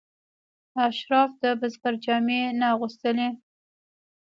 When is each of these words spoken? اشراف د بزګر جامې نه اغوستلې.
اشراف 0.87 1.31
د 1.41 1.43
بزګر 1.59 1.93
جامې 2.03 2.41
نه 2.59 2.65
اغوستلې. 2.73 3.29